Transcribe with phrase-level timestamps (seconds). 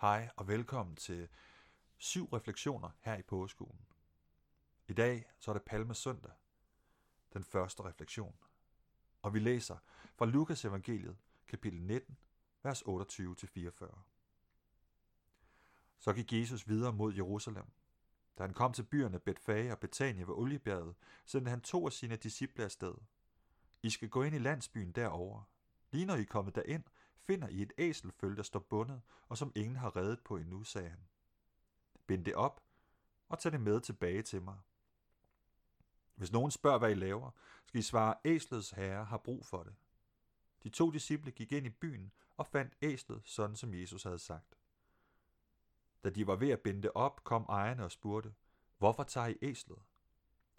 [0.00, 1.28] Hej og velkommen til
[1.96, 3.86] syv refleksioner her i påskolen.
[4.88, 6.32] I dag så er det Palme Søndag,
[7.32, 8.34] den første refleksion.
[9.22, 9.76] Og vi læser
[10.14, 11.16] fra Lukas evangeliet,
[11.48, 12.18] kapitel 19,
[12.62, 13.98] vers 28-44.
[15.98, 17.66] Så gik Jesus videre mod Jerusalem.
[18.38, 20.94] Da han kom til byerne Betfage og Betania ved Oliebjerget,
[21.24, 22.94] sendte han to af sine disciple afsted.
[23.82, 25.44] I skal gå ind i landsbyen derovre.
[25.90, 26.84] Lige når I er kommet derind,
[27.30, 30.88] finder I et æselføl, der står bundet, og som ingen har reddet på endnu, sagde
[30.88, 31.00] han.
[32.06, 32.62] Bind det op,
[33.28, 34.58] og tag det med tilbage til mig.
[36.14, 37.30] Hvis nogen spørger, hvad I laver,
[37.64, 39.74] skal I svare, æslets herre har brug for det.
[40.62, 44.58] De to disciple gik ind i byen og fandt æslet, sådan som Jesus havde sagt.
[46.04, 48.34] Da de var ved at binde det op, kom ejerne og spurgte,
[48.78, 49.82] hvorfor tager I æslet?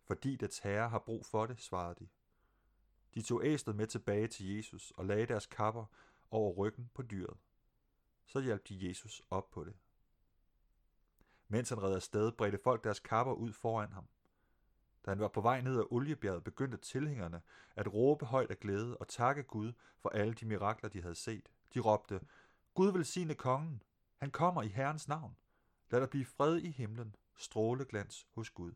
[0.04, 2.08] Fordi dets herre har brug for det, svarede de.
[3.14, 5.86] De tog æslet med tilbage til Jesus og lagde deres kapper
[6.32, 7.38] over ryggen på dyret.
[8.26, 9.74] Så hjalp de Jesus op på det.
[11.48, 14.08] Mens han red afsted, bredte folk deres kapper ud foran ham.
[15.06, 17.42] Da han var på vej ned ad oliebjerget, begyndte tilhængerne
[17.76, 21.52] at råbe højt af glæde og takke Gud for alle de mirakler, de havde set.
[21.74, 22.22] De råbte,
[22.74, 23.84] Gud velsigne kongen.
[24.18, 25.38] Han kommer i Herrens navn.
[25.90, 28.74] Lad der blive fred i himlen, stråleglans hos Gud.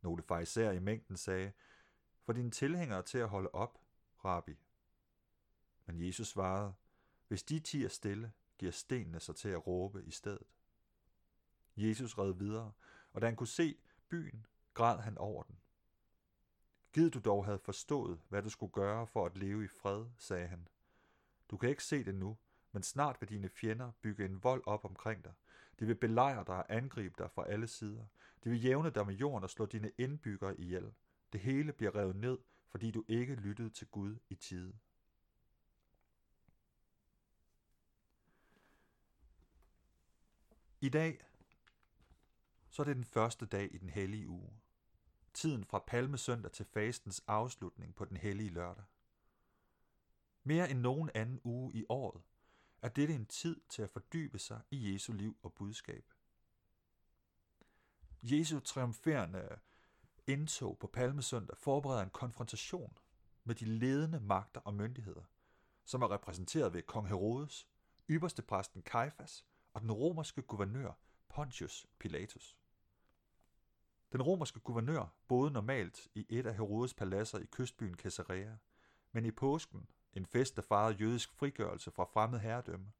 [0.00, 1.52] Nogle fejser i mængden sagde,
[2.22, 3.78] for dine tilhængere til at holde op,
[4.24, 4.69] rabbi.
[5.92, 6.74] Men Jesus svarede,
[7.28, 10.46] hvis de tiger stille, giver stenene sig til at råbe i stedet.
[11.76, 12.72] Jesus red videre,
[13.12, 13.76] og da han kunne se
[14.08, 15.58] byen, græd han over den.
[16.92, 20.46] Gid du dog havde forstået, hvad du skulle gøre for at leve i fred, sagde
[20.46, 20.68] han.
[21.50, 22.38] Du kan ikke se det nu,
[22.72, 25.32] men snart vil dine fjender bygge en vold op omkring dig.
[25.78, 28.04] De vil belejre dig og angribe dig fra alle sider.
[28.44, 30.92] De vil jævne dig med jorden og slå dine indbyggere ihjel.
[31.32, 32.38] Det hele bliver revet ned,
[32.68, 34.74] fordi du ikke lyttede til Gud i tide.
[40.82, 41.20] I dag
[42.70, 44.50] så er det den første dag i den hellige uge.
[45.34, 48.84] Tiden fra palmesøndag til fastens afslutning på den hellige lørdag.
[50.44, 52.22] Mere end nogen anden uge i året
[52.82, 56.12] er dette en tid til at fordybe sig i Jesu liv og budskab.
[58.22, 59.58] Jesu triumferende
[60.26, 62.98] indtog på palmesøndag forbereder en konfrontation
[63.44, 65.24] med de ledende magter og myndigheder,
[65.84, 67.68] som er repræsenteret ved kong Herodes,
[68.10, 70.92] ypperste præsten Kajfas og den romerske guvernør
[71.28, 72.56] Pontius Pilatus.
[74.12, 78.56] Den romerske guvernør boede normalt i et af Herodes paladser i kystbyen Caesarea,
[79.12, 82.92] men i påsken, en fest, der fejrede jødisk frigørelse fra fremmed herredømme,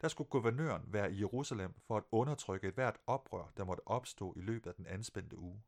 [0.00, 4.34] der skulle guvernøren være i Jerusalem for at undertrykke et hvert oprør, der måtte opstå
[4.36, 5.62] i løbet af den anspændte uge.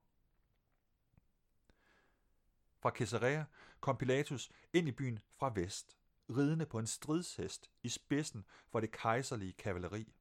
[2.81, 3.45] Fra Caesarea
[3.81, 5.97] kom Pilatus ind i byen fra vest,
[6.31, 10.13] ridende på en stridshest i spidsen for det kejserlige kavaleri.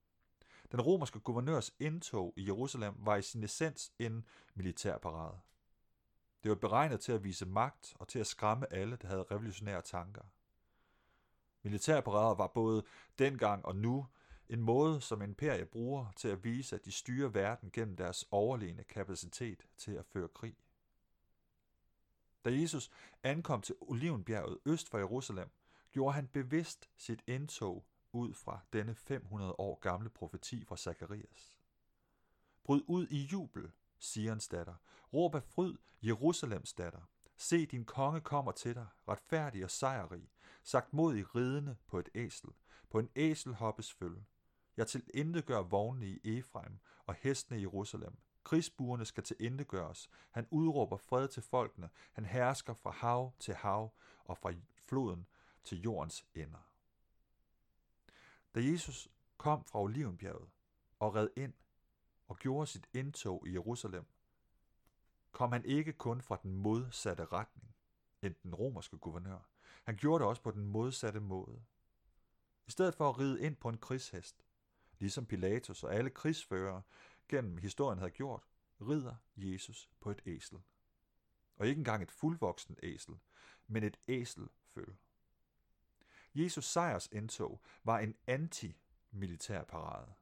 [0.72, 5.40] Den romerske guvernørs indtog i Jerusalem var i sin essens en militær parade.
[6.44, 9.82] Det var beregnet til at vise magt og til at skræmme alle, der havde revolutionære
[9.82, 10.22] tanker.
[11.62, 12.84] Militærparader var både
[13.20, 14.08] dengang og nu
[14.50, 18.84] en måde, som imperie bruger til at vise, at de styrer verden gennem deres overlegne
[18.84, 20.56] kapacitet til at føre krig.
[22.46, 22.92] Da Jesus
[23.24, 25.50] ankom til Olivenbjerget øst for Jerusalem,
[25.92, 27.86] gjorde han bevidst sit indtog
[28.18, 31.58] ud fra denne 500 år gamle profeti fra Zakarias.
[32.64, 34.76] Bryd ud i jubel, Sions datter.
[35.14, 37.02] Råb af fryd, Jerusalems datter.
[37.38, 40.30] Se, din konge kommer til dig, retfærdig og sejrrig,
[40.64, 42.50] sagt mod i ridende på et æsel,
[42.90, 44.26] på en æselhoppes følge.
[44.78, 48.18] Jeg til intet gør vognene i Efraim og hestene i Jerusalem.
[48.44, 50.10] Krigsbuerne skal til intet gøres.
[50.32, 51.90] Han udråber fred til folkene.
[52.14, 53.94] Han hersker fra hav til hav
[54.26, 54.54] og fra
[54.88, 55.28] floden
[55.64, 56.70] til jordens ender.
[58.58, 60.50] Da Jesus kom fra Olivenbjerget
[61.00, 61.54] og red ind
[62.28, 64.06] og gjorde sit indtog i Jerusalem,
[65.32, 67.76] kom han ikke kun fra den modsatte retning
[68.22, 69.40] end den romerske guvernør.
[69.84, 71.64] Han gjorde det også på den modsatte måde.
[72.68, 74.46] I stedet for at ride ind på en krigshest,
[75.00, 76.82] ligesom Pilatus og alle krigsførere
[77.28, 78.44] gennem historien havde gjort,
[78.82, 80.60] rider Jesus på et æsel.
[81.56, 83.20] Og ikke engang et fuldvoksen æsel,
[83.68, 84.96] men et æselføl.
[86.38, 90.14] Jesus sejrs indtog var en anti-militær parade.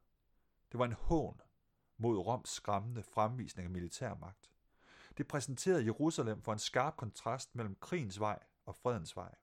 [0.71, 1.41] Det var en hån
[1.97, 4.51] mod Roms skræmmende fremvisning af militærmagt.
[5.17, 9.35] Det præsenterede Jerusalem for en skarp kontrast mellem krigens vej og fredens vej.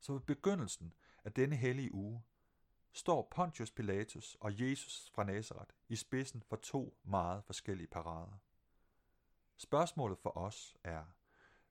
[0.00, 0.94] Så ved begyndelsen
[1.24, 2.22] af denne hellige uge
[2.92, 8.38] står Pontius Pilatus og Jesus fra Nazareth i spidsen for to meget forskellige parader.
[9.56, 11.04] Spørgsmålet for os er,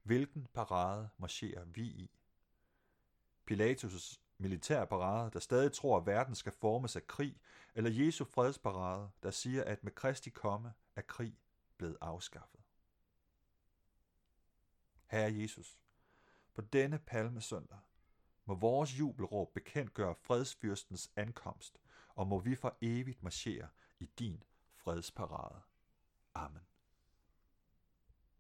[0.04, 2.19] hvilken parade marcherer vi i?
[3.52, 7.42] Pilatus' militærparade, der stadig tror, at verden skal formes af krig,
[7.76, 11.38] eller Jesu fredsparade, der siger, at med Kristi komme er krig
[11.78, 12.60] blevet afskaffet.
[15.08, 15.80] Herre Jesus,
[16.54, 17.80] på denne palmesøndag
[18.46, 21.80] må vores jubelråb bekendtgøre fredsfyrstens ankomst,
[22.16, 23.68] og må vi for evigt marchere
[24.00, 24.44] i din
[24.76, 25.62] fredsparade.
[26.34, 26.62] Amen.